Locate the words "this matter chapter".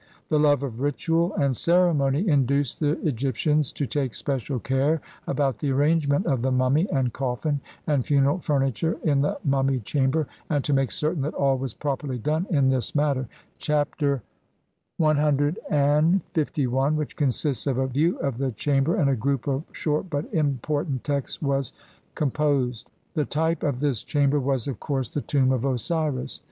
12.67-14.23